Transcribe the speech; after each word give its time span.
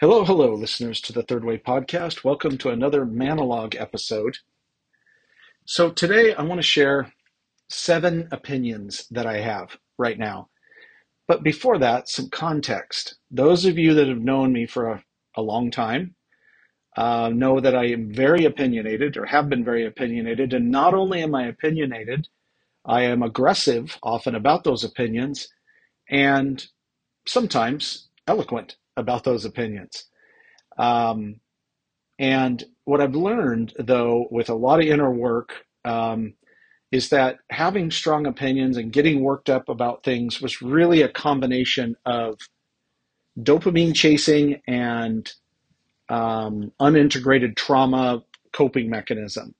Hello, 0.00 0.24
hello, 0.24 0.54
listeners 0.54 1.00
to 1.00 1.12
the 1.12 1.24
Third 1.24 1.44
Way 1.44 1.58
podcast. 1.58 2.22
Welcome 2.22 2.56
to 2.58 2.68
another 2.68 3.04
Manologue 3.04 3.74
episode. 3.80 4.38
So, 5.64 5.90
today 5.90 6.32
I 6.34 6.42
want 6.42 6.60
to 6.60 6.62
share 6.62 7.12
seven 7.68 8.28
opinions 8.30 9.08
that 9.10 9.26
I 9.26 9.38
have 9.40 9.76
right 9.98 10.16
now. 10.16 10.50
But 11.26 11.42
before 11.42 11.78
that, 11.78 12.08
some 12.08 12.30
context. 12.30 13.16
Those 13.32 13.64
of 13.64 13.76
you 13.76 13.92
that 13.94 14.06
have 14.06 14.20
known 14.20 14.52
me 14.52 14.66
for 14.66 14.88
a, 14.88 15.04
a 15.36 15.42
long 15.42 15.68
time 15.72 16.14
uh, 16.96 17.32
know 17.34 17.58
that 17.58 17.74
I 17.74 17.86
am 17.86 18.12
very 18.12 18.44
opinionated 18.44 19.16
or 19.16 19.26
have 19.26 19.48
been 19.48 19.64
very 19.64 19.84
opinionated. 19.84 20.54
And 20.54 20.70
not 20.70 20.94
only 20.94 21.22
am 21.24 21.34
I 21.34 21.48
opinionated, 21.48 22.28
I 22.84 23.02
am 23.02 23.24
aggressive 23.24 23.98
often 24.00 24.36
about 24.36 24.62
those 24.62 24.84
opinions 24.84 25.48
and 26.08 26.64
sometimes 27.26 28.06
eloquent 28.28 28.76
about 28.98 29.24
those 29.24 29.44
opinions. 29.44 30.04
Um, 30.78 31.40
and 32.18 32.62
what 32.84 33.00
I've 33.00 33.14
learned, 33.14 33.74
though, 33.78 34.26
with 34.30 34.50
a 34.50 34.54
lot 34.54 34.80
of 34.80 34.86
inner 34.86 35.10
work, 35.10 35.64
um, 35.84 36.34
is 36.90 37.10
that 37.10 37.38
having 37.50 37.90
strong 37.90 38.26
opinions 38.26 38.76
and 38.76 38.92
getting 38.92 39.22
worked 39.22 39.50
up 39.50 39.68
about 39.68 40.04
things 40.04 40.40
was 40.40 40.62
really 40.62 41.02
a 41.02 41.08
combination 41.08 41.96
of 42.06 42.38
dopamine 43.38 43.94
chasing 43.94 44.60
and 44.66 45.30
um, 46.08 46.72
unintegrated 46.80 47.56
trauma 47.56 48.22
coping 48.52 48.90
mechanism. 48.90 49.54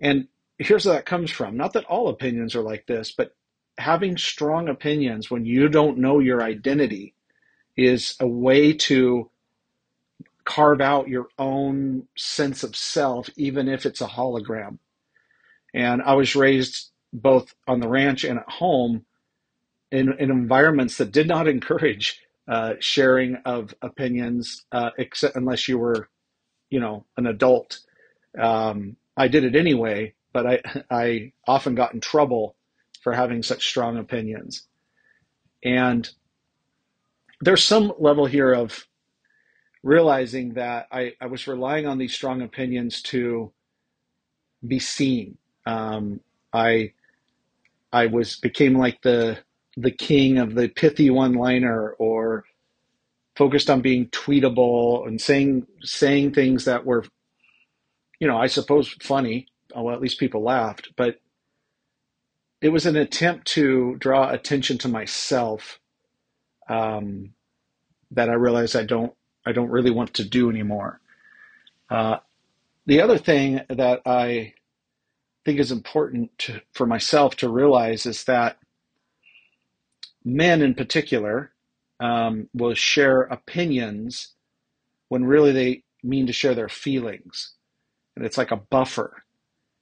And 0.00 0.28
here's 0.58 0.86
where 0.86 0.94
that 0.94 1.06
comes 1.06 1.30
from. 1.30 1.56
Not 1.56 1.74
that 1.74 1.84
all 1.84 2.08
opinions 2.08 2.56
are 2.56 2.62
like 2.62 2.86
this, 2.86 3.12
but 3.12 3.36
having 3.78 4.16
strong 4.16 4.68
opinions 4.68 5.30
when 5.30 5.44
you 5.44 5.68
don't 5.68 5.98
know 5.98 6.18
your 6.18 6.42
identity 6.42 7.14
is 7.76 8.16
a 8.20 8.26
way 8.26 8.72
to 8.72 9.30
carve 10.44 10.80
out 10.80 11.08
your 11.08 11.28
own 11.38 12.08
sense 12.16 12.62
of 12.62 12.76
self, 12.76 13.30
even 13.36 13.68
if 13.68 13.86
it's 13.86 14.00
a 14.00 14.06
hologram. 14.06 14.78
And 15.74 16.02
I 16.02 16.14
was 16.14 16.34
raised 16.36 16.90
both 17.12 17.54
on 17.68 17.80
the 17.80 17.88
ranch 17.88 18.24
and 18.24 18.38
at 18.38 18.48
home 18.48 19.04
in, 19.90 20.12
in 20.18 20.30
environments 20.30 20.96
that 20.98 21.12
did 21.12 21.28
not 21.28 21.48
encourage 21.56 22.20
uh, 22.48 22.74
sharing 22.80 23.36
of 23.44 23.74
opinions, 23.82 24.64
uh, 24.72 24.90
except 24.98 25.36
unless 25.36 25.68
you 25.68 25.78
were, 25.78 26.08
you 26.70 26.80
know, 26.80 27.04
an 27.16 27.26
adult. 27.26 27.80
Um, 28.38 28.96
I 29.16 29.28
did 29.28 29.44
it 29.44 29.54
anyway, 29.56 30.14
but 30.32 30.46
I 30.46 30.62
I 30.90 31.32
often 31.46 31.74
got 31.74 31.94
in 31.94 32.00
trouble 32.00 32.56
for 33.02 33.12
having 33.12 33.42
such 33.42 33.66
strong 33.68 33.98
opinions. 33.98 34.66
And 35.64 36.08
there's 37.40 37.64
some 37.64 37.92
level 37.98 38.26
here 38.26 38.52
of 38.52 38.86
realizing 39.82 40.54
that 40.54 40.88
I, 40.92 41.14
I 41.20 41.26
was 41.26 41.46
relying 41.48 41.86
on 41.86 41.98
these 41.98 42.14
strong 42.14 42.42
opinions 42.42 43.02
to 43.04 43.52
be 44.66 44.78
seen. 44.80 45.38
Um, 45.66 46.20
I 46.52 46.92
I 47.92 48.06
was 48.06 48.36
became 48.36 48.76
like 48.78 49.02
the 49.02 49.38
the 49.76 49.92
king 49.92 50.38
of 50.38 50.54
the 50.56 50.68
pithy 50.68 51.10
one 51.10 51.34
liner 51.34 51.92
or 51.92 52.44
focused 53.36 53.70
on 53.70 53.82
being 53.82 54.08
tweetable 54.08 55.06
and 55.08 55.20
saying 55.20 55.66
saying 55.82 56.32
things 56.34 56.66
that 56.66 56.86
were 56.86 57.04
you 58.20 58.28
know 58.28 58.38
I 58.38 58.48
suppose 58.48 58.94
funny 59.02 59.48
well 59.74 59.94
at 59.94 60.02
least 60.02 60.20
people 60.20 60.42
laughed 60.42 60.90
but 60.96 61.16
it 62.62 62.70
was 62.70 62.86
an 62.86 62.96
attempt 62.96 63.46
to 63.48 63.96
draw 63.98 64.30
attention 64.30 64.78
to 64.78 64.88
myself 64.88 65.80
um, 66.70 67.34
that 68.12 68.30
I 68.30 68.34
realize 68.34 68.76
I 68.76 68.84
don't 68.84 69.12
I 69.46 69.52
don't 69.52 69.70
really 69.70 69.90
want 69.90 70.14
to 70.14 70.24
do 70.24 70.50
anymore. 70.50 71.00
Uh, 71.90 72.18
the 72.86 73.00
other 73.00 73.18
thing 73.18 73.62
that 73.68 74.02
I 74.06 74.54
think 75.44 75.58
is 75.58 75.72
important 75.72 76.30
to, 76.38 76.60
for 76.72 76.86
myself 76.86 77.36
to 77.36 77.48
realize 77.48 78.06
is 78.06 78.24
that 78.24 78.58
men 80.24 80.62
in 80.62 80.74
particular 80.74 81.52
um, 82.00 82.48
will 82.54 82.74
share 82.74 83.22
opinions 83.22 84.34
when 85.08 85.24
really 85.24 85.52
they 85.52 85.82
mean 86.02 86.26
to 86.26 86.32
share 86.32 86.54
their 86.54 86.68
feelings. 86.68 87.54
And 88.16 88.24
it's 88.26 88.38
like 88.38 88.50
a 88.50 88.56
buffer. 88.56 89.24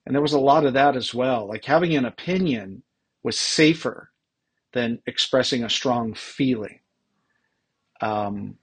And 0.06 0.14
there 0.14 0.22
was 0.22 0.32
a 0.32 0.40
lot 0.40 0.64
of 0.64 0.74
that 0.74 0.96
as 0.96 1.14
well. 1.14 1.46
Like 1.48 1.64
having 1.64 1.94
an 1.96 2.04
opinion 2.04 2.82
was 3.22 3.38
safer 3.38 4.10
than 4.78 5.02
expressing 5.06 5.64
a 5.64 5.70
strong 5.70 6.14
feeling. 6.14 6.78
Um, 8.00 8.58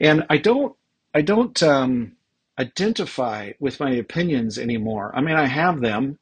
and 0.00 0.24
I 0.30 0.38
don't, 0.38 0.74
I 1.14 1.22
don't 1.22 1.62
um, 1.62 2.12
identify 2.58 3.52
with 3.60 3.80
my 3.80 3.90
opinions 3.90 4.58
anymore. 4.58 5.12
I 5.14 5.20
mean, 5.20 5.36
I 5.36 5.46
have 5.46 5.80
them. 5.80 6.18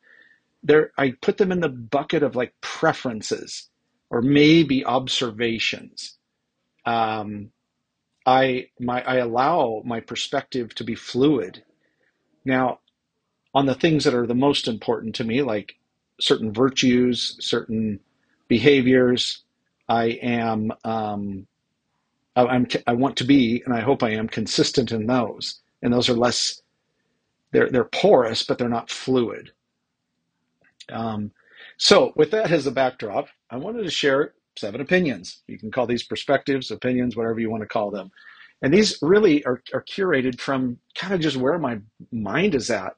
There, 0.62 0.90
I 0.98 1.12
put 1.20 1.36
them 1.36 1.52
in 1.52 1.60
the 1.60 1.68
bucket 1.68 2.22
of 2.22 2.34
like 2.34 2.54
preferences 2.60 3.68
or 4.10 4.22
maybe 4.22 4.84
observations. 4.84 6.18
Um, 6.86 7.50
I 8.26 8.68
my 8.80 9.02
I 9.02 9.16
allow 9.16 9.82
my 9.84 10.00
perspective 10.00 10.74
to 10.76 10.84
be 10.84 10.94
fluid. 10.94 11.62
Now, 12.44 12.80
on 13.54 13.66
the 13.66 13.74
things 13.74 14.04
that 14.04 14.14
are 14.14 14.26
the 14.26 14.34
most 14.34 14.66
important 14.68 15.14
to 15.16 15.24
me, 15.24 15.42
like 15.42 15.76
certain 16.20 16.52
virtues, 16.52 17.36
certain 17.40 18.00
behaviors, 18.48 19.42
I 19.88 20.04
am 20.22 20.72
um, 20.84 21.46
I'm, 22.36 22.66
I 22.86 22.94
want 22.94 23.16
to 23.18 23.24
be, 23.24 23.62
and 23.64 23.74
I 23.74 23.80
hope 23.80 24.02
I 24.02 24.10
am 24.10 24.28
consistent 24.28 24.92
in 24.92 25.06
those. 25.06 25.60
And 25.82 25.92
those 25.92 26.08
are 26.08 26.14
less, 26.14 26.62
they're, 27.52 27.70
they're 27.70 27.84
porous, 27.84 28.42
but 28.42 28.58
they're 28.58 28.68
not 28.68 28.90
fluid. 28.90 29.52
Um, 30.90 31.30
so, 31.76 32.12
with 32.16 32.30
that 32.32 32.50
as 32.50 32.66
a 32.66 32.72
backdrop, 32.72 33.28
I 33.50 33.56
wanted 33.56 33.84
to 33.84 33.90
share 33.90 34.34
seven 34.56 34.80
opinions. 34.80 35.42
You 35.46 35.58
can 35.58 35.70
call 35.70 35.86
these 35.86 36.02
perspectives, 36.02 36.70
opinions, 36.70 37.16
whatever 37.16 37.40
you 37.40 37.50
want 37.50 37.62
to 37.62 37.68
call 37.68 37.90
them. 37.90 38.10
And 38.62 38.72
these 38.72 38.98
really 39.02 39.44
are, 39.44 39.62
are 39.72 39.82
curated 39.82 40.40
from 40.40 40.78
kind 40.94 41.14
of 41.14 41.20
just 41.20 41.36
where 41.36 41.58
my 41.58 41.78
mind 42.12 42.54
is 42.54 42.70
at. 42.70 42.96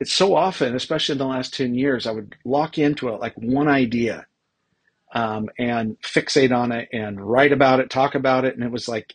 It's 0.00 0.12
so 0.12 0.34
often, 0.34 0.74
especially 0.74 1.14
in 1.14 1.18
the 1.18 1.26
last 1.26 1.54
10 1.54 1.74
years, 1.74 2.06
I 2.06 2.10
would 2.10 2.34
lock 2.44 2.78
into 2.78 3.08
it 3.08 3.20
like 3.20 3.34
one 3.36 3.68
idea 3.68 4.26
um, 5.14 5.50
and 5.58 6.00
fixate 6.02 6.56
on 6.56 6.72
it 6.72 6.90
and 6.92 7.20
write 7.20 7.52
about 7.52 7.80
it, 7.80 7.90
talk 7.90 8.16
about 8.16 8.44
it, 8.46 8.56
and 8.56 8.64
it 8.64 8.72
was 8.72 8.88
like 8.88 9.14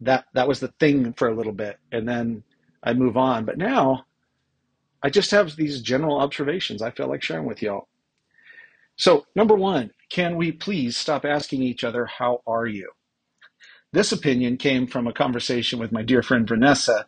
that. 0.00 0.26
That 0.34 0.48
was 0.48 0.60
the 0.60 0.68
thing 0.80 1.14
for 1.14 1.28
a 1.28 1.36
little 1.36 1.52
bit, 1.54 1.78
and 1.92 2.08
then 2.08 2.44
I 2.82 2.94
move 2.94 3.16
on. 3.16 3.44
But 3.46 3.58
now 3.58 4.06
I 5.02 5.10
just 5.10 5.32
have 5.32 5.56
these 5.56 5.82
general 5.82 6.20
observations 6.20 6.82
I 6.82 6.92
feel 6.92 7.08
like 7.08 7.24
sharing 7.24 7.46
with 7.46 7.62
y'all. 7.62 7.88
So, 8.96 9.26
number 9.36 9.54
one, 9.56 9.92
can 10.10 10.36
we 10.36 10.52
please 10.52 10.96
stop 10.96 11.24
asking 11.24 11.62
each 11.62 11.84
other, 11.84 12.06
How 12.06 12.42
are 12.46 12.66
you? 12.66 12.90
This 13.92 14.12
opinion 14.12 14.58
came 14.58 14.86
from 14.86 15.06
a 15.08 15.12
conversation 15.14 15.78
with 15.80 15.92
my 15.92 16.02
dear 16.02 16.22
friend 16.22 16.48
Vanessa, 16.48 17.06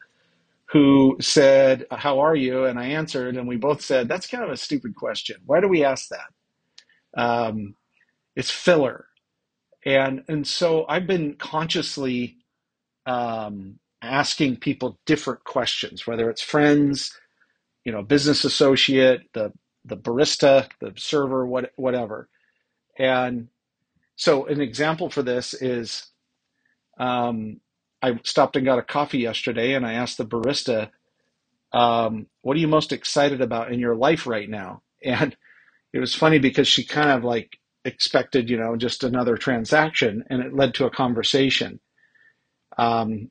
who 0.71 1.19
said, 1.21 1.87
How 1.91 2.21
are 2.21 2.37
you? 2.37 2.65
And 2.67 2.79
I 2.79 2.87
answered, 2.87 3.37
and 3.37 3.49
we 3.49 3.57
both 3.57 3.83
said, 3.83 4.09
That's 4.09 4.29
kind 4.29 4.45
of 4.45 4.51
a 4.51 4.57
stupid 4.59 4.97
question. 4.97 5.39
Why 5.47 5.61
do 5.61 5.69
we 5.69 5.85
ask 5.85 6.09
that? 6.11 6.43
Um, 7.23 7.77
it's 8.39 8.53
filler. 8.53 9.07
And, 9.87 10.25
and 10.29 10.47
so 10.47 10.87
I've 10.89 11.09
been 11.09 11.37
consciously 11.37 12.39
um, 13.07 13.79
asking 14.03 14.59
people 14.59 14.99
different 15.07 15.45
questions, 15.45 16.07
whether 16.07 16.31
it's 16.31 16.43
friends, 16.43 17.13
you 17.85 17.93
know, 17.93 18.03
business 18.03 18.45
associate, 18.45 19.23
the, 19.35 19.53
the 19.85 19.97
barista, 19.97 20.69
the 20.81 20.95
server, 20.97 21.47
what, 21.47 21.73
whatever. 21.77 22.29
And 22.99 23.49
so 24.17 24.47
an 24.47 24.61
example 24.61 25.11
for 25.11 25.23
this 25.23 25.55
is 25.55 26.07
um, 26.99 27.61
I 28.03 28.21
stopped 28.25 28.57
and 28.57 28.67
got 28.67 28.79
a 28.79 28.85
coffee 28.85 29.19
yesterday 29.21 29.75
and 29.75 29.87
I 29.87 29.95
asked 29.95 30.19
the 30.19 30.27
barista, 30.27 30.91
um, 31.73 32.27
what 32.43 32.57
are 32.57 32.61
you 32.61 32.69
most 32.69 32.93
excited 32.93 33.41
about 33.43 33.73
in 33.73 33.81
your 33.81 33.97
life 33.97 34.27
right 34.27 34.51
now? 34.51 34.83
And 35.05 35.37
it 35.93 36.01
was 36.01 36.15
funny 36.15 36.39
because 36.41 36.69
she 36.69 36.85
kind 36.85 37.11
of 37.11 37.25
like 37.25 37.59
expected, 37.89 38.51
you 38.51 38.59
know, 38.59 38.77
just 38.77 39.05
another 39.05 39.37
transaction, 39.39 40.25
and 40.31 40.43
it 40.43 40.55
led 40.55 40.75
to 40.77 40.87
a 40.87 40.91
conversation. 40.93 41.81
Um, 42.79 43.31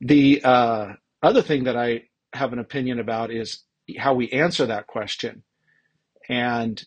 the 0.00 0.42
uh, 0.44 0.94
other 1.22 1.42
thing 1.42 1.64
that 1.64 1.76
I 1.76 2.04
have 2.32 2.52
an 2.52 2.60
opinion 2.60 3.00
about 3.00 3.32
is 3.32 3.64
how 3.98 4.14
we 4.14 4.30
answer 4.30 4.66
that 4.66 4.86
question, 4.88 5.44
and 6.28 6.82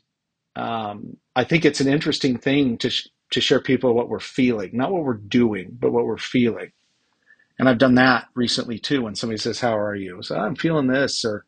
um, 0.56 1.18
I 1.36 1.46
think 1.46 1.66
it's 1.66 1.82
an 1.82 1.88
interesting 1.90 2.38
thing 2.38 2.78
to 2.80 2.90
sh- 2.90 3.10
to 3.32 3.42
share 3.42 3.62
people 3.62 3.94
what 3.96 4.10
we're 4.10 4.20
feeling, 4.20 4.72
not 4.74 4.92
what 4.92 5.04
we're 5.06 5.16
doing, 5.16 5.78
but 5.80 5.92
what 5.94 6.06
we're 6.06 6.18
feeling. 6.18 6.72
And 7.60 7.70
I've 7.70 7.80
done 7.80 7.96
that 7.96 8.28
recently 8.36 8.80
too. 8.80 9.04
When 9.04 9.16
somebody 9.16 9.40
says, 9.40 9.62
"How 9.62 9.78
are 9.78 9.96
you?" 9.96 10.24
So 10.24 10.38
I'm 10.38 10.56
feeling 10.56 10.88
this, 10.88 11.26
or 11.26 11.46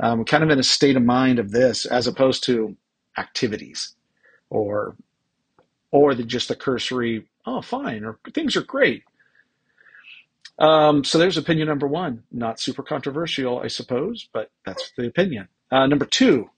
I'm 0.00 0.24
kind 0.24 0.44
of 0.44 0.50
in 0.50 0.60
a 0.60 0.64
state 0.64 0.96
of 0.96 1.04
mind 1.04 1.38
of 1.38 1.52
this, 1.52 1.86
as 1.86 2.06
opposed 2.06 2.44
to 2.44 2.76
activities 3.18 3.94
or 4.50 4.96
or 5.92 6.14
the, 6.14 6.22
just 6.24 6.48
the 6.48 6.56
cursory, 6.56 7.28
oh, 7.46 7.62
fine, 7.62 8.04
or 8.04 8.18
things 8.34 8.56
are 8.56 8.62
great. 8.62 9.04
Um, 10.58 11.04
so 11.04 11.18
there's 11.18 11.38
opinion 11.38 11.68
number 11.68 11.86
one. 11.86 12.24
Not 12.30 12.60
super 12.60 12.82
controversial, 12.82 13.60
I 13.60 13.68
suppose, 13.68 14.28
but 14.32 14.50
that's 14.64 14.92
the 14.96 15.06
opinion. 15.06 15.48
Uh, 15.72 15.86
number 15.86 16.04
two, 16.04 16.50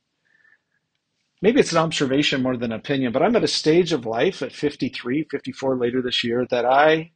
maybe 1.40 1.60
it's 1.60 1.72
an 1.72 1.78
observation 1.78 2.42
more 2.42 2.56
than 2.56 2.72
an 2.72 2.78
opinion, 2.78 3.12
but 3.12 3.22
I'm 3.22 3.36
at 3.36 3.44
a 3.44 3.48
stage 3.48 3.92
of 3.92 4.06
life 4.06 4.42
at 4.42 4.52
53, 4.52 5.24
54 5.30 5.76
later 5.76 6.02
this 6.02 6.24
year 6.24 6.46
that 6.50 6.64
I 6.66 7.12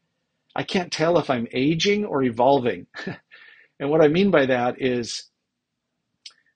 I 0.54 0.62
can't 0.62 0.90
tell 0.90 1.18
if 1.18 1.28
I'm 1.28 1.48
aging 1.52 2.06
or 2.06 2.22
evolving. 2.22 2.86
and 3.80 3.90
what 3.90 4.02
I 4.02 4.08
mean 4.08 4.30
by 4.30 4.46
that 4.46 4.80
is 4.80 5.28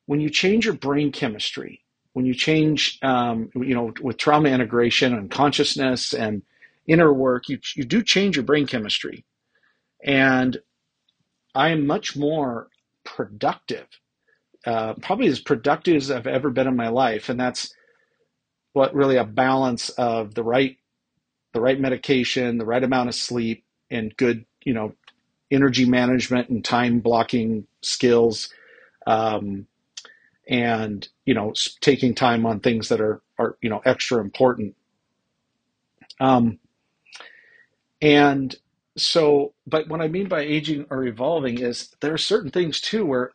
when 0.07 0.21
you 0.21 0.31
change 0.31 0.65
your 0.65 0.75
brain 0.75 1.13
chemistry, 1.13 1.83
when 2.12 2.27
you 2.27 2.35
change, 2.35 2.99
um, 3.03 3.51
you 3.55 3.75
know, 3.75 3.93
with 4.01 4.17
trauma 4.17 4.49
integration 4.49 5.15
and 5.15 5.31
consciousness 5.31 6.12
and 6.12 6.43
inner 6.87 7.12
work, 7.12 7.49
you, 7.49 7.59
you 7.77 7.85
do 7.85 8.03
change 8.03 8.37
your 8.37 8.45
brain 8.45 8.67
chemistry. 8.67 9.25
And 10.05 10.59
I 11.55 11.71
am 11.71 11.87
much 11.87 12.17
more 12.17 12.69
productive, 13.05 13.87
uh, 14.67 14.95
probably 14.95 15.29
as 15.29 15.41
productive 15.41 15.97
as 15.97 16.11
I've 16.11 16.27
ever 16.27 16.51
been 16.51 16.67
in 16.67 16.77
my 16.77 16.89
life. 16.89 17.29
And 17.29 17.39
that's 17.39 17.75
what 18.73 18.95
really 18.95 19.17
a 19.17 19.25
balance 19.25 19.91
of 19.91 20.35
the 20.35 20.45
right, 20.45 20.77
the 21.53 21.61
right 21.61 21.79
medication, 21.79 22.59
the 22.59 22.67
right 22.67 22.83
amount 22.83 23.09
of 23.09 23.15
sleep, 23.15 23.65
and 23.91 24.17
good, 24.17 24.47
you 24.65 24.73
know, 24.73 24.95
energy 25.51 25.85
management 25.85 26.49
and 26.49 26.65
time 26.65 27.01
blocking 27.01 27.67
skills. 27.83 28.51
Um, 29.07 29.67
and 30.50 31.08
you 31.25 31.35
know 31.35 31.55
taking 31.81 32.14
time 32.14 32.47
on 32.47 32.61
things 32.61 32.91
that 32.91 33.00
are 33.00 33.23
are 33.38 33.56
you 33.62 33.70
know 33.70 33.82
extra 33.87 34.20
important. 34.20 34.76
Um, 36.20 36.58
and 38.02 38.56
so 38.97 39.55
but 39.67 39.88
what 39.88 40.00
i 40.02 40.08
mean 40.08 40.29
by 40.29 40.41
aging 40.41 40.85
or 40.91 41.05
evolving 41.06 41.58
is 41.58 41.94
there 42.00 42.12
are 42.12 42.19
certain 42.19 42.50
things 42.50 42.81
too 42.81 43.06
where 43.06 43.31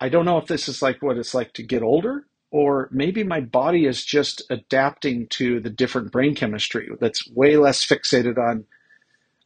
i 0.00 0.08
don't 0.08 0.24
know 0.24 0.38
if 0.38 0.46
this 0.46 0.68
is 0.68 0.82
like 0.82 1.02
what 1.02 1.18
it's 1.18 1.34
like 1.34 1.52
to 1.52 1.62
get 1.62 1.82
older 1.82 2.26
or 2.50 2.88
maybe 2.90 3.22
my 3.24 3.40
body 3.40 3.86
is 3.86 4.04
just 4.04 4.42
adapting 4.50 5.28
to 5.28 5.60
the 5.60 5.70
different 5.70 6.12
brain 6.12 6.34
chemistry 6.34 6.88
that's 7.00 7.30
way 7.30 7.56
less 7.56 7.86
fixated 7.86 8.38
on 8.38 8.64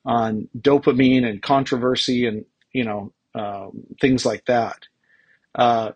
on 0.07 0.49
dopamine 0.59 1.29
and 1.29 1.43
controversy 1.43 2.27
and 2.27 2.45
you 2.73 2.85
know 2.85 3.13
um, 3.35 3.85
things 4.01 4.27
like 4.27 4.45
that. 4.47 4.89
Uh, 5.55 5.93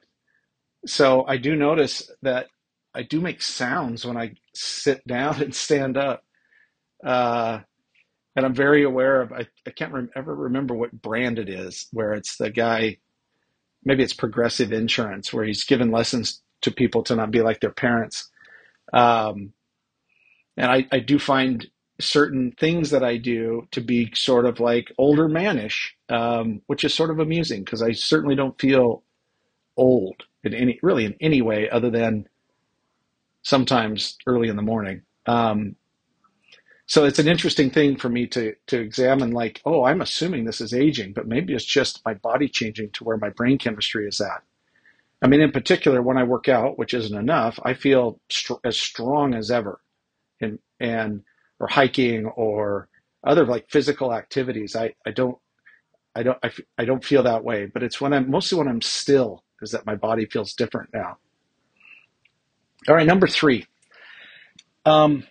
so 0.86 1.24
I 1.26 1.36
do 1.36 1.54
notice 1.56 2.10
that 2.22 2.48
I 2.94 3.02
do 3.02 3.20
make 3.20 3.42
sounds 3.42 4.04
when 4.04 4.16
I 4.16 4.34
sit 4.54 5.06
down 5.06 5.42
and 5.42 5.54
stand 5.54 5.96
up. 5.96 6.24
Uh, 7.04 7.60
and 8.36 8.46
I'm 8.46 8.54
very 8.54 8.84
aware 8.84 9.20
of, 9.20 9.32
I, 9.32 9.46
I 9.66 9.70
can't 9.70 10.10
ever 10.16 10.34
remember 10.34 10.74
what 10.74 10.92
brand 10.92 11.38
it 11.38 11.48
is, 11.48 11.86
where 11.92 12.14
it's 12.14 12.36
the 12.36 12.50
guy, 12.50 12.98
maybe 13.84 14.02
it's 14.02 14.14
Progressive 14.14 14.72
Insurance, 14.72 15.32
where 15.32 15.44
he's 15.44 15.64
given 15.64 15.90
lessons 15.90 16.42
to 16.62 16.70
people 16.70 17.02
to 17.04 17.16
not 17.16 17.30
be 17.30 17.42
like 17.42 17.60
their 17.60 17.72
parents. 17.72 18.30
Um, 18.92 19.52
and 20.56 20.70
I, 20.70 20.86
I 20.90 21.00
do 21.00 21.18
find 21.18 21.66
certain 22.00 22.52
things 22.58 22.90
that 22.90 23.04
I 23.04 23.18
do 23.18 23.68
to 23.72 23.80
be 23.80 24.10
sort 24.14 24.46
of 24.46 24.60
like 24.60 24.92
older 24.96 25.28
mannish, 25.28 25.94
um, 26.08 26.62
which 26.66 26.84
is 26.84 26.94
sort 26.94 27.10
of 27.10 27.18
amusing 27.18 27.64
because 27.64 27.82
I 27.82 27.92
certainly 27.92 28.34
don't 28.34 28.58
feel 28.58 29.02
old 29.76 30.24
in 30.44 30.54
any 30.54 30.78
really 30.82 31.04
in 31.04 31.14
any 31.20 31.42
way 31.42 31.70
other 31.70 31.90
than 31.90 32.28
sometimes 33.42 34.16
early 34.26 34.48
in 34.48 34.56
the 34.56 34.62
morning. 34.62 35.02
Um, 35.26 35.76
so 36.86 37.04
it's 37.04 37.18
an 37.18 37.28
interesting 37.28 37.70
thing 37.70 37.96
for 37.96 38.08
me 38.08 38.26
to 38.28 38.54
to 38.68 38.80
examine. 38.80 39.32
Like, 39.32 39.60
oh, 39.64 39.84
I'm 39.84 40.00
assuming 40.00 40.44
this 40.44 40.60
is 40.60 40.74
aging, 40.74 41.12
but 41.14 41.28
maybe 41.28 41.54
it's 41.54 41.64
just 41.64 42.04
my 42.04 42.14
body 42.14 42.48
changing 42.48 42.90
to 42.92 43.04
where 43.04 43.16
my 43.16 43.30
brain 43.30 43.58
chemistry 43.58 44.06
is 44.06 44.20
at. 44.20 44.42
I 45.22 45.28
mean, 45.28 45.40
in 45.40 45.52
particular, 45.52 46.02
when 46.02 46.18
I 46.18 46.24
work 46.24 46.48
out, 46.48 46.78
which 46.78 46.94
isn't 46.94 47.16
enough, 47.18 47.58
I 47.64 47.74
feel 47.74 48.20
str- 48.28 48.54
as 48.64 48.78
strong 48.78 49.34
as 49.34 49.50
ever, 49.50 49.80
and 50.40 50.58
and 50.80 51.22
or 51.60 51.68
hiking 51.68 52.26
or 52.26 52.88
other 53.24 53.46
like 53.46 53.70
physical 53.70 54.12
activities. 54.14 54.76
I 54.76 54.94
I 55.06 55.12
don't 55.12 55.38
I 56.14 56.22
don't 56.24 56.38
I, 56.42 56.50
I 56.78 56.84
don't 56.84 57.04
feel 57.04 57.24
that 57.24 57.44
way, 57.44 57.66
but 57.66 57.82
it's 57.82 58.00
when 58.00 58.12
I'm 58.12 58.30
mostly 58.30 58.58
when 58.58 58.68
I'm 58.68 58.82
still 58.82 59.44
is 59.62 59.70
that 59.70 59.86
my 59.86 59.94
body 59.94 60.26
feels 60.26 60.54
different 60.54 60.90
now. 60.92 61.18
All 62.88 62.94
right, 62.94 63.06
number 63.06 63.28
three. 63.28 63.66
Um, 64.84 65.24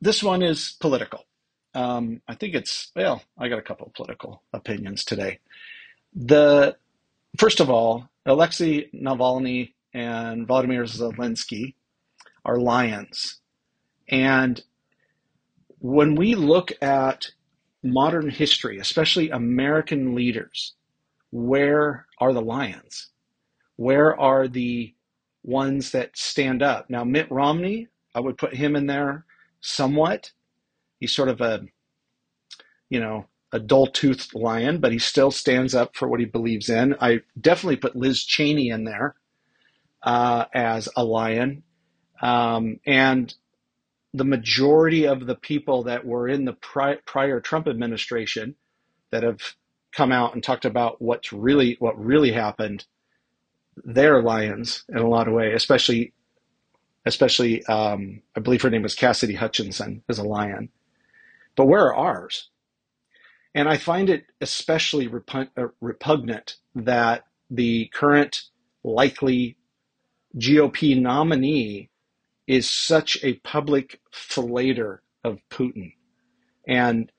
this 0.00 0.22
one 0.22 0.42
is 0.42 0.76
political. 0.80 1.26
Um, 1.74 2.22
I 2.28 2.34
think 2.34 2.54
it's 2.54 2.90
well. 2.96 3.22
I 3.38 3.48
got 3.48 3.58
a 3.58 3.62
couple 3.62 3.86
of 3.86 3.94
political 3.94 4.42
opinions 4.52 5.04
today. 5.04 5.38
The 6.14 6.76
first 7.38 7.60
of 7.60 7.70
all, 7.70 8.08
Alexei 8.26 8.90
Navalny 8.90 9.74
and 9.94 10.46
Vladimir 10.46 10.84
Zelensky 10.84 11.74
are 12.44 12.58
lions, 12.58 13.40
and 14.08 14.62
when 15.78 16.14
we 16.14 16.34
look 16.34 16.72
at 16.82 17.30
modern 17.82 18.30
history, 18.30 18.78
especially 18.78 19.30
American 19.30 20.14
leaders, 20.14 20.74
where 21.32 22.06
are 22.18 22.32
the 22.32 22.42
lions? 22.42 23.08
Where 23.76 24.18
are 24.20 24.46
the 24.46 24.94
ones 25.42 25.90
that 25.92 26.16
stand 26.16 26.62
up? 26.62 26.88
Now, 26.88 27.02
Mitt 27.02 27.30
Romney, 27.30 27.88
I 28.14 28.20
would 28.20 28.38
put 28.38 28.54
him 28.54 28.76
in 28.76 28.86
there 28.86 29.24
somewhat. 29.60 30.30
He's 31.00 31.14
sort 31.14 31.30
of 31.30 31.40
a, 31.40 31.62
you 32.90 33.00
know, 33.00 33.26
a 33.50 33.58
dull 33.58 33.86
toothed 33.86 34.34
lion, 34.34 34.78
but 34.78 34.92
he 34.92 34.98
still 34.98 35.30
stands 35.30 35.74
up 35.74 35.96
for 35.96 36.06
what 36.06 36.20
he 36.20 36.26
believes 36.26 36.68
in. 36.68 36.94
I 37.00 37.22
definitely 37.40 37.76
put 37.76 37.96
Liz 37.96 38.24
Cheney 38.24 38.68
in 38.68 38.84
there 38.84 39.16
uh, 40.02 40.44
as 40.54 40.88
a 40.96 41.04
lion. 41.04 41.62
Um, 42.20 42.78
and 42.86 43.34
the 44.14 44.24
majority 44.24 45.06
of 45.06 45.26
the 45.26 45.34
people 45.34 45.84
that 45.84 46.04
were 46.04 46.28
in 46.28 46.44
the 46.44 46.52
pri- 46.52 46.98
prior 47.06 47.40
Trump 47.40 47.66
administration 47.66 48.54
that 49.10 49.22
have 49.22 49.54
come 49.92 50.12
out 50.12 50.34
and 50.34 50.42
talked 50.42 50.64
about 50.64 51.00
what's 51.00 51.32
really 51.32 51.76
what 51.78 52.02
really 52.02 52.32
happened. 52.32 52.84
They're 53.84 54.22
lions 54.22 54.84
in 54.88 54.98
a 54.98 55.08
lot 55.08 55.28
of 55.28 55.34
ways, 55.34 55.54
especially 55.54 56.12
especially 57.04 57.64
um, 57.66 58.22
I 58.36 58.40
believe 58.40 58.62
her 58.62 58.70
name 58.70 58.82
was 58.82 58.94
Cassidy 58.94 59.34
Hutchinson 59.34 60.02
is 60.08 60.18
a 60.18 60.24
lion. 60.24 60.70
But 61.56 61.66
where 61.66 61.86
are 61.86 61.94
ours? 61.94 62.48
And 63.54 63.68
I 63.68 63.76
find 63.76 64.08
it 64.08 64.26
especially 64.40 65.10
uh, 65.56 65.66
repugnant 65.80 66.56
that 66.74 67.24
the 67.50 67.90
current 67.92 68.42
likely 68.82 69.56
GOP 70.38 70.98
nominee 71.00 71.90
is 72.46 72.70
such 72.70 73.18
a 73.22 73.34
public 73.34 74.00
fillator 74.12 74.98
of 75.22 75.38
Putin. 75.50 75.92
And 76.66 77.12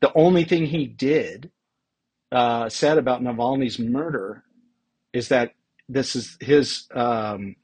the 0.00 0.12
only 0.14 0.44
thing 0.44 0.66
he 0.66 0.86
did 0.86 1.50
uh, 2.32 2.68
said 2.68 2.98
about 2.98 3.22
Navalny's 3.22 3.78
murder 3.78 4.44
is 5.12 5.28
that 5.28 5.52
this 5.88 6.14
is 6.16 6.36
his 6.40 6.86
um, 6.94 7.56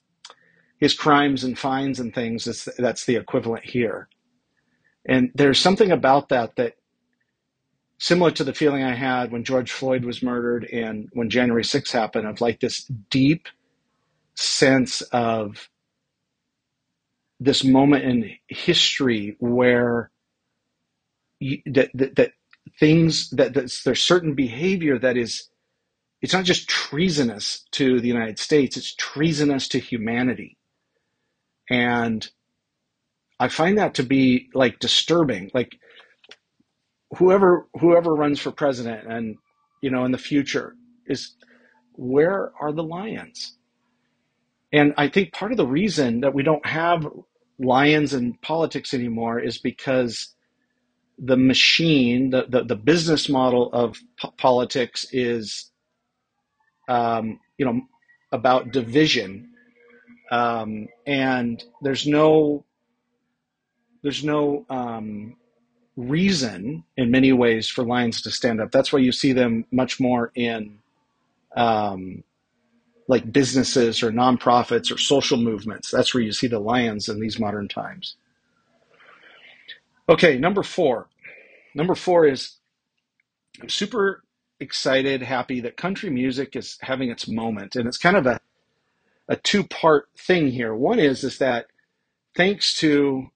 his 0.78 0.94
crimes 0.94 1.44
and 1.44 1.58
fines 1.58 2.00
and 2.00 2.14
things. 2.14 2.68
that's 2.78 3.06
the 3.06 3.16
equivalent 3.16 3.64
here, 3.64 4.08
and 5.06 5.30
there's 5.34 5.58
something 5.60 5.90
about 5.92 6.28
that 6.30 6.56
that 6.56 6.74
similar 7.98 8.30
to 8.30 8.44
the 8.44 8.54
feeling 8.54 8.82
I 8.82 8.94
had 8.94 9.32
when 9.32 9.44
George 9.44 9.72
Floyd 9.72 10.04
was 10.04 10.22
murdered 10.22 10.64
and 10.64 11.08
when 11.12 11.30
January 11.30 11.62
6th 11.62 11.92
happened 11.92 12.26
of 12.26 12.40
like 12.40 12.60
this 12.60 12.84
deep 13.10 13.48
sense 14.34 15.00
of 15.12 15.68
this 17.40 17.64
moment 17.64 18.04
in 18.04 18.32
history 18.48 19.36
where 19.40 20.10
you, 21.40 21.60
that, 21.66 21.90
that, 21.94 22.16
that 22.16 22.32
things 22.78 23.30
that, 23.30 23.54
there's 23.54 24.02
certain 24.02 24.34
behavior 24.34 24.98
that 24.98 25.16
is 25.16 25.48
it's 26.22 26.32
not 26.32 26.44
just 26.44 26.68
treasonous 26.68 27.64
to 27.72 28.00
the 28.00 28.08
United 28.08 28.38
States, 28.38 28.76
it's 28.76 28.94
treasonous 28.94 29.68
to 29.68 29.78
humanity. 29.78 30.56
And 31.70 32.28
I 33.38 33.48
find 33.48 33.78
that 33.78 33.94
to 33.94 34.02
be 34.02 34.48
like 34.54 34.78
disturbing. 34.78 35.50
Like 35.54 35.76
whoever 37.16 37.68
whoever 37.80 38.14
runs 38.14 38.40
for 38.40 38.52
president 38.52 39.06
and 39.10 39.36
you 39.82 39.90
know 39.90 40.04
in 40.04 40.12
the 40.12 40.18
future 40.18 40.74
is 41.06 41.34
where 41.94 42.52
are 42.60 42.72
the 42.72 42.82
lions? 42.82 43.58
And 44.72 44.94
I 44.98 45.08
think 45.08 45.32
part 45.32 45.52
of 45.52 45.58
the 45.58 45.66
reason 45.66 46.20
that 46.20 46.34
we 46.34 46.42
don't 46.42 46.66
have 46.66 47.08
lions 47.58 48.14
in 48.14 48.34
politics 48.42 48.94
anymore 48.94 49.40
is 49.40 49.58
because 49.58 50.35
the 51.18 51.36
machine, 51.36 52.30
the, 52.30 52.46
the, 52.48 52.64
the 52.64 52.76
business 52.76 53.28
model 53.28 53.70
of 53.72 53.96
p- 54.20 54.30
politics 54.36 55.06
is, 55.12 55.70
um, 56.88 57.40
you 57.58 57.64
know, 57.64 57.80
about 58.32 58.72
division. 58.72 59.50
Um, 60.30 60.88
and 61.06 61.62
there's 61.82 62.06
no, 62.06 62.64
there's 64.02 64.24
no, 64.24 64.66
um, 64.68 65.36
reason 65.96 66.84
in 66.96 67.10
many 67.10 67.32
ways 67.32 67.68
for 67.68 67.84
lions 67.84 68.20
to 68.22 68.30
stand 68.30 68.60
up. 68.60 68.70
That's 68.70 68.92
why 68.92 68.98
you 68.98 69.12
see 69.12 69.32
them 69.32 69.64
much 69.70 69.98
more 69.98 70.30
in 70.34 70.78
um, 71.56 72.22
like 73.08 73.32
businesses 73.32 74.02
or 74.02 74.10
nonprofits 74.10 74.92
or 74.92 74.98
social 74.98 75.38
movements. 75.38 75.90
That's 75.90 76.12
where 76.12 76.22
you 76.22 76.32
see 76.32 76.48
the 76.48 76.58
lions 76.58 77.08
in 77.08 77.20
these 77.20 77.38
modern 77.38 77.68
times. 77.68 78.16
Okay, 80.08 80.38
number 80.38 80.62
four. 80.62 81.08
Number 81.74 81.94
four 81.94 82.26
is 82.26 82.58
I'm 83.60 83.68
super 83.68 84.22
excited, 84.60 85.22
happy 85.22 85.60
that 85.60 85.76
country 85.76 86.10
music 86.10 86.56
is 86.56 86.78
having 86.82 87.10
its 87.10 87.28
moment. 87.28 87.76
And 87.76 87.88
it's 87.88 87.98
kind 87.98 88.16
of 88.16 88.26
a, 88.26 88.40
a 89.28 89.36
two 89.36 89.64
part 89.64 90.08
thing 90.18 90.48
here. 90.48 90.74
One 90.74 90.98
is, 90.98 91.24
is 91.24 91.38
that 91.38 91.66
thanks 92.36 92.76
to 92.78 93.28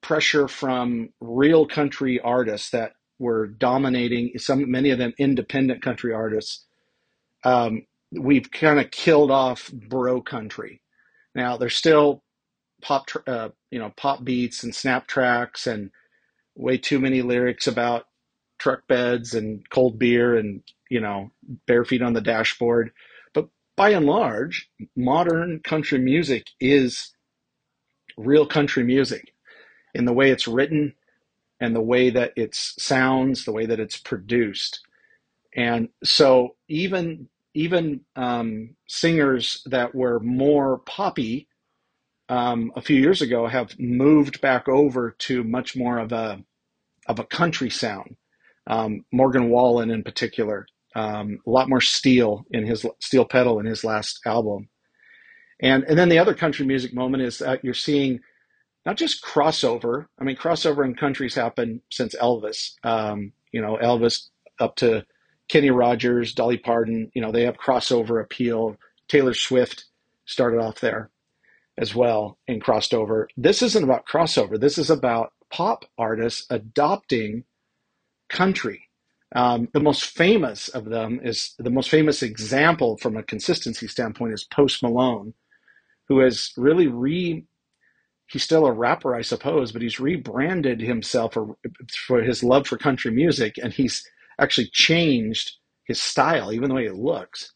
pressure 0.00 0.48
from 0.48 1.10
real 1.20 1.66
country 1.66 2.20
artists 2.20 2.70
that 2.70 2.92
were 3.18 3.46
dominating 3.46 4.32
some 4.38 4.70
many 4.70 4.90
of 4.90 4.98
them 4.98 5.14
independent 5.18 5.82
country 5.82 6.12
artists 6.12 6.66
um, 7.44 7.86
we've 8.12 8.50
kind 8.50 8.80
of 8.80 8.90
killed 8.90 9.30
off 9.30 9.72
bro 9.72 10.20
country 10.20 10.82
now 11.34 11.56
there's 11.56 11.76
still 11.76 12.22
pop 12.82 13.08
uh, 13.26 13.48
you 13.70 13.78
know 13.78 13.92
pop 13.96 14.24
beats 14.24 14.62
and 14.62 14.74
snap 14.74 15.06
tracks 15.06 15.66
and 15.66 15.90
way 16.56 16.78
too 16.78 17.00
many 17.00 17.22
lyrics 17.22 17.66
about 17.66 18.06
truck 18.58 18.86
beds 18.88 19.34
and 19.34 19.68
cold 19.70 19.98
beer 19.98 20.36
and 20.36 20.62
you 20.90 21.00
know 21.00 21.30
bare 21.66 21.84
feet 21.84 22.02
on 22.02 22.12
the 22.14 22.20
dashboard 22.20 22.90
but 23.34 23.48
by 23.76 23.90
and 23.90 24.06
large 24.06 24.70
modern 24.96 25.60
country 25.60 25.98
music 25.98 26.46
is 26.60 27.12
real 28.18 28.46
country 28.46 28.84
music 28.84 29.34
in 29.94 30.04
the 30.06 30.12
way 30.12 30.30
it's 30.30 30.48
written 30.48 30.94
and 31.60 31.74
the 31.74 31.80
way 31.80 32.10
that 32.10 32.32
it 32.36 32.54
sounds, 32.54 33.44
the 33.44 33.52
way 33.52 33.66
that 33.66 33.80
it's 33.80 33.98
produced. 33.98 34.80
And 35.56 35.88
so 36.04 36.56
even 36.68 37.28
even 37.54 38.00
um, 38.16 38.76
singers 38.88 39.62
that 39.66 39.94
were 39.94 40.20
more 40.20 40.78
poppy 40.80 41.48
um, 42.28 42.72
a 42.76 42.80
few 42.80 42.96
years 42.96 43.20
ago 43.20 43.46
have 43.46 43.78
moved 43.78 44.40
back 44.40 44.68
over 44.68 45.14
to 45.18 45.44
much 45.44 45.76
more 45.76 45.98
of 45.98 46.12
a 46.12 46.42
of 47.06 47.18
a 47.18 47.24
country 47.24 47.68
sound. 47.68 48.16
Um, 48.66 49.04
Morgan 49.12 49.50
Wallen, 49.50 49.90
in 49.90 50.02
particular, 50.02 50.66
um, 50.94 51.38
a 51.46 51.50
lot 51.50 51.68
more 51.68 51.82
steel 51.82 52.44
in 52.50 52.66
his 52.66 52.86
steel 53.00 53.26
pedal 53.26 53.60
in 53.60 53.66
his 53.66 53.84
last 53.84 54.20
album. 54.24 54.68
And 55.60 55.84
and 55.84 55.98
then 55.98 56.08
the 56.08 56.18
other 56.18 56.34
country 56.34 56.64
music 56.64 56.94
moment 56.94 57.22
is 57.22 57.38
that 57.38 57.62
you're 57.62 57.74
seeing 57.74 58.20
not 58.86 58.96
just 58.96 59.22
crossover. 59.22 60.06
I 60.18 60.24
mean, 60.24 60.36
crossover 60.36 60.84
in 60.84 60.94
countries 60.94 61.34
happened 61.34 61.80
since 61.90 62.14
Elvis. 62.14 62.72
Um, 62.82 63.32
you 63.52 63.60
know, 63.60 63.78
Elvis 63.82 64.28
up 64.60 64.76
to 64.76 65.04
Kenny 65.48 65.70
Rogers, 65.70 66.32
Dolly 66.32 66.58
Parton. 66.58 67.10
You 67.14 67.20
know, 67.20 67.32
they 67.32 67.44
have 67.44 67.58
crossover 67.58 68.22
appeal. 68.22 68.76
Taylor 69.08 69.34
Swift 69.34 69.84
started 70.24 70.58
off 70.58 70.80
there 70.80 71.10
as 71.78 71.94
well 71.94 72.38
and 72.48 72.62
crossed 72.62 72.94
over. 72.94 73.28
This 73.36 73.62
isn't 73.62 73.84
about 73.84 74.06
crossover. 74.06 74.60
This 74.60 74.78
is 74.78 74.90
about 74.90 75.32
pop 75.50 75.84
artists 75.98 76.46
adopting 76.50 77.44
country. 78.28 78.88
Um, 79.34 79.68
the 79.72 79.80
most 79.80 80.04
famous 80.04 80.68
of 80.68 80.84
them 80.86 81.20
is 81.22 81.54
the 81.58 81.70
most 81.70 81.90
famous 81.90 82.22
example 82.22 82.96
from 82.98 83.16
a 83.16 83.22
consistency 83.22 83.88
standpoint 83.88 84.34
is 84.34 84.44
Post 84.44 84.82
Malone, 84.82 85.34
who 86.08 86.20
has 86.20 86.52
really 86.56 86.86
re 86.86 87.44
he's 88.28 88.42
still 88.42 88.66
a 88.66 88.72
rapper, 88.72 89.14
I 89.14 89.22
suppose, 89.22 89.72
but 89.72 89.82
he's 89.82 90.00
rebranded 90.00 90.80
himself 90.80 91.34
for, 91.34 91.56
for 92.06 92.22
his 92.22 92.42
love 92.42 92.66
for 92.66 92.78
country 92.78 93.10
music, 93.12 93.56
and 93.62 93.72
he's 93.72 94.04
actually 94.40 94.68
changed 94.72 95.52
his 95.84 96.00
style, 96.00 96.52
even 96.52 96.68
the 96.68 96.74
way 96.74 96.86
it 96.86 96.96
looks. 96.96 97.52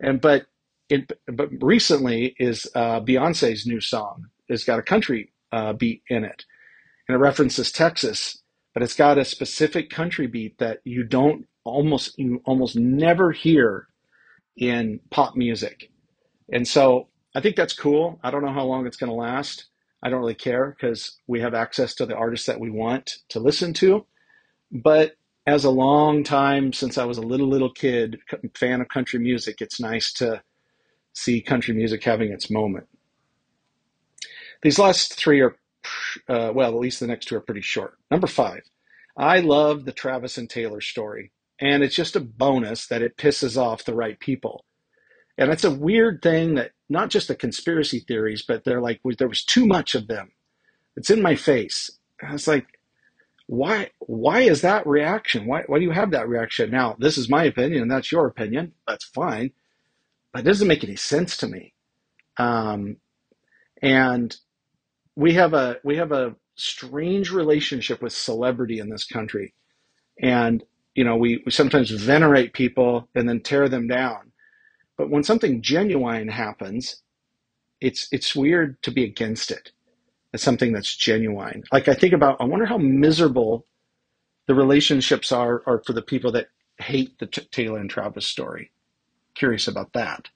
And 0.00 0.20
but 0.20 0.46
it, 0.88 1.12
but 1.26 1.50
recently 1.62 2.34
is 2.38 2.66
uh, 2.74 3.00
Beyonce's 3.00 3.66
new 3.66 3.80
song. 3.80 4.26
It's 4.48 4.64
got 4.64 4.78
a 4.78 4.82
country 4.82 5.32
uh, 5.52 5.72
beat 5.74 6.02
in 6.08 6.24
it, 6.24 6.44
and 7.08 7.16
it 7.16 7.20
references 7.20 7.72
Texas, 7.72 8.42
but 8.74 8.82
it's 8.82 8.96
got 8.96 9.18
a 9.18 9.24
specific 9.24 9.90
country 9.90 10.26
beat 10.26 10.58
that 10.58 10.80
you 10.84 11.04
don't 11.04 11.46
almost 11.64 12.18
you 12.18 12.42
almost 12.46 12.76
never 12.76 13.32
hear 13.32 13.88
in 14.56 15.00
pop 15.10 15.36
music. 15.36 15.90
And 16.52 16.66
so 16.66 17.08
I 17.34 17.40
think 17.40 17.56
that's 17.56 17.74
cool. 17.74 18.20
I 18.22 18.30
don't 18.30 18.44
know 18.44 18.52
how 18.52 18.64
long 18.64 18.86
it's 18.86 18.96
going 18.96 19.10
to 19.10 19.16
last. 19.16 19.66
I 20.02 20.10
don't 20.10 20.20
really 20.20 20.34
care 20.34 20.76
because 20.78 21.18
we 21.26 21.40
have 21.40 21.54
access 21.54 21.94
to 21.96 22.06
the 22.06 22.14
artists 22.16 22.46
that 22.46 22.60
we 22.60 22.70
want 22.70 23.16
to 23.30 23.40
listen 23.40 23.72
to. 23.74 24.06
But 24.72 25.14
as 25.46 25.64
a 25.64 25.70
long 25.70 26.24
time 26.24 26.72
since 26.72 26.98
I 26.98 27.04
was 27.04 27.18
a 27.18 27.22
little 27.22 27.48
little 27.48 27.72
kid 27.72 28.18
fan 28.56 28.80
of 28.80 28.88
country 28.88 29.20
music, 29.20 29.56
it's 29.60 29.80
nice 29.80 30.12
to 30.14 30.42
see 31.16 31.40
country 31.40 31.74
music 31.74 32.04
having 32.04 32.30
its 32.30 32.50
moment. 32.50 32.86
These 34.62 34.78
last 34.78 35.14
three 35.14 35.40
are, 35.40 35.56
uh, 36.28 36.52
well, 36.54 36.68
at 36.68 36.80
least 36.80 37.00
the 37.00 37.06
next 37.06 37.26
two 37.26 37.36
are 37.36 37.40
pretty 37.40 37.62
short. 37.62 37.94
Number 38.10 38.26
five, 38.26 38.62
I 39.16 39.40
love 39.40 39.84
the 39.84 39.92
Travis 39.92 40.36
and 40.36 40.48
Taylor 40.48 40.80
story, 40.80 41.32
and 41.60 41.82
it's 41.82 41.94
just 41.94 42.16
a 42.16 42.20
bonus 42.20 42.86
that 42.88 43.02
it 43.02 43.16
pisses 43.16 43.56
off 43.56 43.84
the 43.84 43.94
right 43.94 44.18
people. 44.20 44.64
And 45.38 45.50
it's 45.50 45.64
a 45.64 45.70
weird 45.70 46.22
thing 46.22 46.54
that 46.54 46.72
not 46.88 47.10
just 47.10 47.28
the 47.28 47.34
conspiracy 47.34 48.00
theories, 48.00 48.42
but 48.46 48.64
they're 48.64 48.80
like, 48.80 49.00
there 49.18 49.28
was 49.28 49.44
too 49.44 49.66
much 49.66 49.94
of 49.94 50.08
them. 50.08 50.32
It's 50.96 51.10
in 51.10 51.20
my 51.22 51.34
face. 51.34 51.90
And 52.20 52.30
I 52.30 52.32
was 52.32 52.48
like, 52.48 52.66
why, 53.46 53.90
why 54.00 54.40
is 54.40 54.62
that 54.62 54.86
reaction? 54.86 55.46
Why, 55.46 55.62
why 55.66 55.78
do 55.78 55.84
you 55.84 55.90
have 55.90 56.10
that 56.12 56.28
reaction? 56.28 56.70
Now, 56.70 56.96
this 56.98 57.18
is 57.18 57.28
my 57.28 57.44
opinion 57.44 57.82
and 57.82 57.90
that's 57.90 58.10
your 58.10 58.26
opinion. 58.26 58.72
That's 58.88 59.04
fine. 59.04 59.52
It 60.38 60.44
doesn't 60.44 60.68
make 60.68 60.84
any 60.84 60.96
sense 60.96 61.36
to 61.38 61.48
me. 61.48 61.74
Um, 62.38 62.98
and 63.82 64.36
we 65.16 65.34
have 65.34 65.54
a, 65.54 65.78
we 65.84 65.96
have 65.96 66.12
a 66.12 66.36
strange 66.56 67.30
relationship 67.32 68.02
with 68.02 68.12
celebrity 68.12 68.78
in 68.78 68.90
this 68.90 69.04
country. 69.04 69.54
And, 70.22 70.64
you 70.94 71.04
know, 71.04 71.16
we, 71.16 71.42
we 71.46 71.52
sometimes 71.52 71.90
venerate 71.90 72.54
people 72.54 73.08
and 73.14 73.28
then 73.28 73.40
tear 73.40 73.68
them 73.68 73.88
down. 73.88 74.32
But 74.96 75.10
when 75.10 75.24
something 75.24 75.62
genuine 75.62 76.28
happens, 76.28 77.02
it's 77.80 78.08
it's 78.12 78.34
weird 78.36 78.82
to 78.82 78.90
be 78.90 79.04
against 79.04 79.50
it. 79.50 79.72
It's 80.32 80.42
something 80.42 80.72
that's 80.72 80.96
genuine. 80.96 81.64
Like 81.72 81.88
I 81.88 81.94
think 81.94 82.14
about, 82.14 82.40
I 82.40 82.44
wonder 82.44 82.66
how 82.66 82.78
miserable 82.78 83.66
the 84.46 84.54
relationships 84.54 85.32
are, 85.32 85.62
are 85.66 85.82
for 85.86 85.92
the 85.92 86.02
people 86.02 86.32
that 86.32 86.48
hate 86.78 87.18
the 87.18 87.26
T- 87.26 87.48
Taylor 87.50 87.78
and 87.78 87.90
Travis 87.90 88.26
story. 88.26 88.72
Curious 89.36 89.68
about 89.68 89.92
that. 89.94 90.28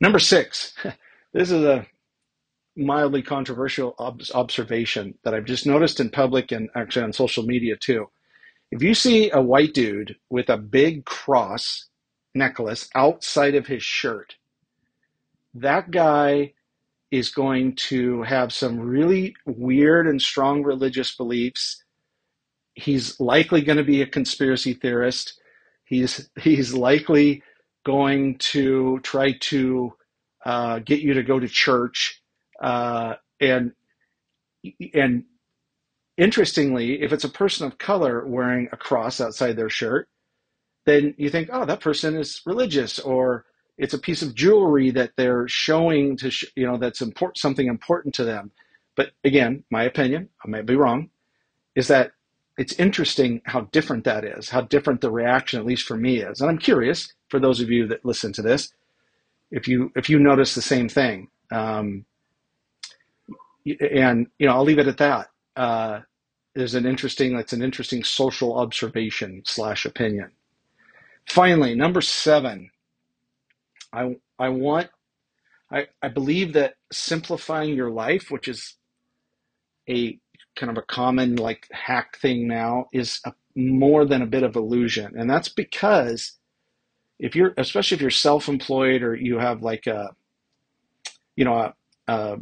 Number 0.00 0.18
six, 0.18 0.74
this 1.34 1.50
is 1.50 1.64
a 1.64 1.86
mildly 2.76 3.22
controversial 3.22 3.94
ob- 3.98 4.22
observation 4.34 5.14
that 5.24 5.34
I've 5.34 5.44
just 5.44 5.66
noticed 5.66 6.00
in 6.00 6.10
public 6.10 6.52
and 6.52 6.70
actually 6.76 7.04
on 7.04 7.12
social 7.12 7.44
media 7.44 7.76
too. 7.76 8.06
If 8.70 8.82
you 8.82 8.94
see 8.94 9.30
a 9.30 9.40
white 9.40 9.74
dude 9.74 10.16
with 10.30 10.48
a 10.48 10.56
big 10.58 11.04
cross 11.04 11.88
necklace 12.34 12.88
outside 12.94 13.54
of 13.54 13.66
his 13.66 13.82
shirt, 13.82 14.34
that 15.54 15.90
guy 15.90 16.54
is 17.10 17.30
going 17.30 17.76
to 17.76 18.22
have 18.22 18.52
some 18.52 18.80
really 18.80 19.36
weird 19.46 20.08
and 20.08 20.20
strong 20.20 20.62
religious 20.64 21.14
beliefs. 21.14 21.84
He's 22.74 23.20
likely 23.20 23.62
going 23.62 23.78
to 23.78 23.84
be 23.84 24.02
a 24.02 24.06
conspiracy 24.06 24.74
theorist. 24.74 25.40
He's 25.84 26.28
he's 26.40 26.74
likely 26.74 27.42
going 27.84 28.38
to 28.38 29.00
try 29.02 29.32
to 29.40 29.94
uh, 30.44 30.80
get 30.80 31.00
you 31.00 31.14
to 31.14 31.22
go 31.24 31.38
to 31.40 31.48
church, 31.48 32.22
uh, 32.62 33.14
and 33.40 33.72
and 34.94 35.24
interestingly, 36.16 37.02
if 37.02 37.12
it's 37.12 37.24
a 37.24 37.28
person 37.30 37.66
of 37.66 37.78
color 37.78 38.26
wearing 38.26 38.68
a 38.72 38.76
cross 38.76 39.20
outside 39.20 39.56
their 39.56 39.70
shirt, 39.70 40.08
then 40.86 41.14
you 41.18 41.30
think, 41.30 41.50
oh, 41.52 41.66
that 41.66 41.80
person 41.80 42.16
is 42.16 42.42
religious, 42.46 43.00
or 43.00 43.46
it's 43.78 43.94
a 43.94 43.98
piece 43.98 44.22
of 44.22 44.34
jewelry 44.34 44.90
that 44.92 45.12
they're 45.16 45.48
showing 45.48 46.16
to, 46.18 46.30
sh- 46.30 46.46
you 46.56 46.66
know, 46.66 46.78
that's 46.78 47.02
important, 47.02 47.38
something 47.38 47.68
important 47.68 48.14
to 48.16 48.24
them. 48.24 48.52
But 48.96 49.12
again, 49.24 49.64
my 49.70 49.84
opinion, 49.84 50.30
I 50.44 50.48
might 50.48 50.66
be 50.66 50.76
wrong, 50.76 51.10
is 51.76 51.88
that 51.88 52.12
it's 52.58 52.74
interesting 52.74 53.42
how 53.46 53.62
different 53.72 54.04
that 54.04 54.24
is, 54.24 54.50
how 54.50 54.62
different 54.62 55.00
the 55.00 55.10
reaction, 55.10 55.60
at 55.60 55.66
least 55.66 55.86
for 55.86 55.96
me, 55.96 56.18
is. 56.18 56.40
And 56.40 56.50
I'm 56.50 56.58
curious 56.58 57.12
for 57.34 57.40
those 57.40 57.60
of 57.60 57.68
you 57.68 57.88
that 57.88 58.04
listen 58.04 58.32
to 58.32 58.42
this, 58.42 58.72
if 59.50 59.66
you 59.66 59.90
if 59.96 60.08
you 60.08 60.20
notice 60.20 60.54
the 60.54 60.62
same 60.62 60.88
thing. 60.88 61.30
Um, 61.50 62.04
and 63.80 64.28
you 64.38 64.46
know, 64.46 64.54
I'll 64.54 64.62
leave 64.62 64.78
it 64.78 64.86
at 64.86 64.98
that. 64.98 65.30
Uh, 65.56 66.00
there's 66.54 66.76
an 66.76 66.86
interesting, 66.86 67.36
that's 67.36 67.52
an 67.52 67.60
interesting 67.62 68.04
social 68.04 68.56
observation 68.56 69.42
slash 69.44 69.84
opinion. 69.84 70.30
Finally, 71.28 71.74
number 71.74 72.00
seven, 72.00 72.70
I, 73.92 74.16
I 74.38 74.50
want, 74.50 74.90
I, 75.72 75.88
I 76.00 76.10
believe 76.10 76.52
that 76.52 76.74
simplifying 76.92 77.74
your 77.74 77.90
life, 77.90 78.30
which 78.30 78.46
is 78.46 78.76
a 79.90 80.20
kind 80.54 80.70
of 80.70 80.78
a 80.78 80.86
common 80.86 81.34
like 81.34 81.66
hack 81.72 82.16
thing 82.18 82.46
now 82.46 82.86
is 82.92 83.20
a, 83.26 83.32
more 83.56 84.04
than 84.04 84.22
a 84.22 84.26
bit 84.26 84.44
of 84.44 84.54
illusion. 84.54 85.14
And 85.18 85.28
that's 85.28 85.48
because 85.48 86.38
if 87.18 87.36
you're, 87.36 87.54
especially 87.56 87.96
if 87.96 88.00
you're 88.00 88.10
self-employed 88.10 89.02
or 89.02 89.14
you 89.14 89.38
have 89.38 89.62
like 89.62 89.86
a, 89.86 90.10
you 91.36 91.44
know, 91.44 91.54
a, 91.54 91.74
a 92.08 92.38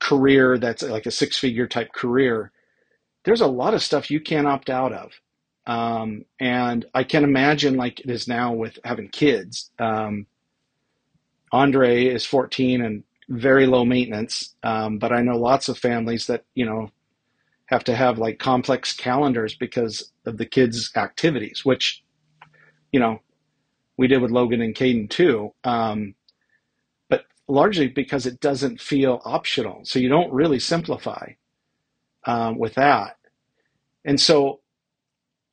career 0.00 0.58
that's 0.58 0.82
like 0.82 1.06
a 1.06 1.10
six-figure 1.10 1.66
type 1.66 1.92
career, 1.92 2.52
there's 3.24 3.40
a 3.40 3.46
lot 3.46 3.74
of 3.74 3.82
stuff 3.82 4.10
you 4.10 4.20
can't 4.20 4.46
opt 4.46 4.70
out 4.70 4.92
of. 4.92 5.12
Um, 5.66 6.24
and 6.40 6.86
I 6.94 7.04
can 7.04 7.24
imagine 7.24 7.76
like 7.76 8.00
it 8.00 8.10
is 8.10 8.26
now 8.26 8.54
with 8.54 8.78
having 8.84 9.08
kids. 9.08 9.70
Um, 9.78 10.26
Andre 11.52 12.06
is 12.06 12.24
14 12.24 12.82
and 12.82 13.04
very 13.28 13.66
low 13.66 13.84
maintenance. 13.84 14.54
Um, 14.62 14.98
but 14.98 15.12
I 15.12 15.20
know 15.20 15.36
lots 15.36 15.68
of 15.68 15.78
families 15.78 16.26
that, 16.26 16.44
you 16.54 16.64
know, 16.64 16.90
have 17.66 17.84
to 17.84 17.94
have 17.94 18.18
like 18.18 18.38
complex 18.38 18.94
calendars 18.94 19.54
because 19.54 20.10
of 20.24 20.38
the 20.38 20.46
kids' 20.46 20.90
activities, 20.96 21.64
which, 21.64 22.02
you 22.92 23.00
know, 23.00 23.20
we 23.98 24.06
did 24.08 24.22
with 24.22 24.30
Logan 24.30 24.62
and 24.62 24.74
Caden 24.74 25.10
too. 25.10 25.52
Um, 25.64 26.14
but 27.10 27.24
largely 27.48 27.88
because 27.88 28.24
it 28.26 28.40
doesn't 28.40 28.80
feel 28.80 29.20
optional. 29.24 29.80
So 29.84 29.98
you 29.98 30.08
don't 30.08 30.32
really 30.32 30.60
simplify 30.60 31.32
um, 32.24 32.58
with 32.58 32.74
that. 32.74 33.16
And 34.04 34.20
so 34.20 34.60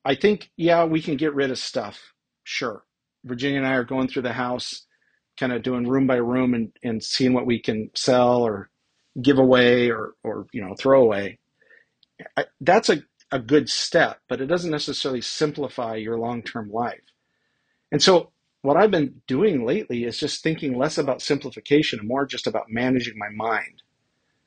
I 0.06 0.16
think, 0.16 0.52
yeah, 0.56 0.86
we 0.86 1.02
can 1.02 1.18
get 1.18 1.34
rid 1.36 1.52
of 1.52 1.58
stuff. 1.58 2.14
Sure. 2.44 2.84
Virginia 3.26 3.58
and 3.58 3.68
I 3.68 3.74
are 3.74 3.84
going 3.84 4.08
through 4.08 4.22
the 4.22 4.34
house, 4.34 4.86
kind 5.40 5.52
of 5.52 5.64
doing 5.64 5.88
room 5.88 6.06
by 6.08 6.18
room 6.18 6.54
and, 6.54 6.72
and 6.84 7.04
seeing 7.04 7.34
what 7.34 7.48
we 7.48 7.60
can 7.60 7.90
sell 7.96 8.44
or 8.44 8.70
give 9.22 9.40
away 9.40 9.90
or, 9.90 10.14
or 10.24 10.46
you 10.54 10.62
know, 10.62 10.76
throw 10.78 11.02
away. 11.02 11.40
I, 12.38 12.46
that's 12.62 12.90
a, 12.90 13.04
a 13.32 13.40
good 13.40 13.70
step, 13.70 14.20
but 14.30 14.42
it 14.42 14.46
doesn't 14.46 14.72
necessarily 14.72 15.22
simplify 15.22 15.96
your 15.96 16.20
long 16.20 16.44
term 16.44 16.72
life. 16.72 17.02
And 17.92 18.02
so, 18.02 18.32
what 18.66 18.78
I've 18.78 18.92
been 18.92 19.22
doing 19.28 19.66
lately 19.66 20.06
is 20.06 20.20
just 20.20 20.44
thinking 20.44 20.78
less 20.78 20.98
about 20.98 21.22
simplification 21.24 22.00
and 22.00 22.10
more 22.10 22.26
just 22.28 22.48
about 22.48 22.70
managing 22.70 23.18
my 23.18 23.30
mind, 23.30 23.84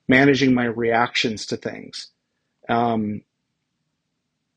managing 0.08 0.54
my 0.54 0.64
reactions 0.66 1.46
to 1.46 1.58
things, 1.58 2.08
um, 2.68 3.22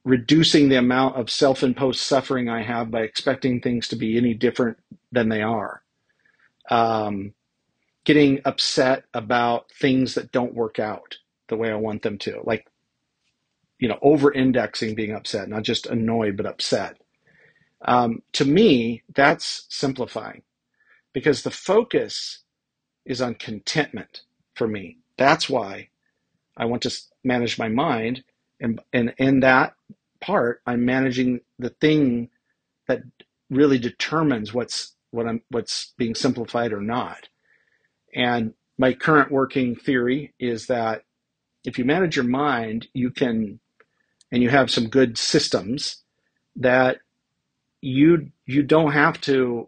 reducing 0.05 0.69
the 0.69 0.77
amount 0.77 1.17
of 1.17 1.29
self 1.29 1.63
imposed 1.63 1.99
suffering 2.01 2.49
I 2.49 2.63
have 2.63 2.91
by 2.91 3.01
expecting 3.01 3.61
things 3.61 3.87
to 3.89 3.97
be 3.97 4.17
any 4.17 4.33
different 4.35 4.77
than 5.11 5.29
they 5.29 5.43
are. 5.43 5.83
Um, 6.69 7.33
getting 8.05 8.41
upset 8.45 9.05
about 9.13 9.71
things 9.71 10.15
that 10.15 10.31
don't 10.31 10.55
work 10.55 10.79
out 10.79 11.17
the 11.49 11.57
way 11.57 11.71
I 11.71 11.75
want 11.75 12.03
them 12.03 12.17
to. 12.19 12.41
Like 12.45 12.65
you 13.79 13.87
know, 13.89 13.99
over 14.01 14.31
indexing 14.33 14.95
being 14.95 15.13
upset, 15.13 15.49
not 15.49 15.63
just 15.63 15.87
annoyed, 15.87 16.37
but 16.37 16.45
upset. 16.45 17.00
Um, 17.85 18.21
to 18.33 18.45
me, 18.45 19.03
that's 19.13 19.65
simplifying 19.69 20.43
because 21.13 21.43
the 21.43 21.51
focus 21.51 22.43
is 23.05 23.21
on 23.21 23.35
contentment 23.35 24.21
for 24.55 24.67
me. 24.67 24.97
That's 25.17 25.49
why 25.49 25.89
I 26.57 26.65
want 26.65 26.83
to 26.83 26.95
manage 27.23 27.57
my 27.57 27.69
mind. 27.69 28.23
And, 28.59 28.79
and 28.93 29.13
in 29.17 29.39
that 29.41 29.73
part, 30.19 30.61
I'm 30.65 30.85
managing 30.85 31.41
the 31.57 31.69
thing 31.69 32.29
that 32.87 33.01
really 33.49 33.79
determines 33.79 34.53
what's, 34.53 34.95
what 35.11 35.27
I'm, 35.27 35.41
what's 35.49 35.93
being 35.97 36.15
simplified 36.15 36.73
or 36.73 36.81
not. 36.81 37.29
And 38.13 38.53
my 38.77 38.93
current 38.93 39.31
working 39.31 39.75
theory 39.75 40.33
is 40.39 40.67
that 40.67 41.03
if 41.63 41.77
you 41.77 41.85
manage 41.85 42.15
your 42.15 42.25
mind, 42.25 42.87
you 42.93 43.11
can 43.11 43.59
and 44.31 44.41
you 44.41 44.49
have 44.49 44.71
some 44.71 44.87
good 44.87 45.17
systems 45.17 46.03
that 46.55 46.99
you 47.81 48.31
you 48.45 48.63
don't 48.63 48.91
have 48.91 49.19
to 49.21 49.67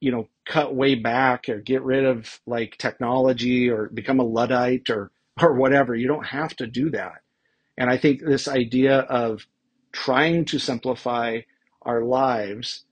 you 0.00 0.10
know 0.10 0.28
cut 0.46 0.74
way 0.74 0.94
back 0.94 1.48
or 1.48 1.60
get 1.60 1.82
rid 1.82 2.04
of 2.04 2.40
like 2.46 2.76
technology 2.78 3.68
or 3.70 3.88
become 3.88 4.20
a 4.20 4.24
luddite 4.24 4.90
or 4.90 5.10
or 5.42 5.54
whatever. 5.54 5.94
You 5.94 6.08
don't 6.08 6.26
have 6.26 6.56
to 6.56 6.66
do 6.66 6.90
that. 6.90 7.22
And 7.76 7.90
i 7.90 7.96
think 7.96 8.20
this 8.20 8.48
idea 8.48 9.00
of 9.00 9.46
trying 9.92 10.44
to 10.46 10.58
simplify 10.58 11.40
our 11.82 12.02
lives 12.02 12.84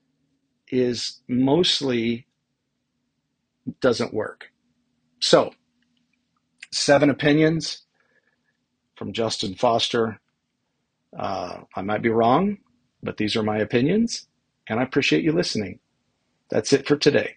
is 0.69 1.21
mostly 1.27 2.27
doesn't 3.81 4.13
work. 4.13 4.51
So 5.19 5.51
seven 6.71 7.09
opinions 7.09 7.83
from 8.95 9.13
justin 9.13 9.55
foster. 9.55 10.19
Uh, 11.17 11.61
I 11.75 11.81
might 11.81 12.01
be 12.01 12.09
wrong, 12.09 12.57
but 13.03 13.17
these 13.17 13.35
are 13.35 13.43
my 13.43 13.57
opinions, 13.59 14.27
and 14.69 14.79
I 14.79 14.83
appreciate 14.83 15.23
you 15.23 15.31
listening. 15.33 15.79
That's 16.49 16.73
it 16.73 16.87
for 16.87 16.97
today. 16.97 17.36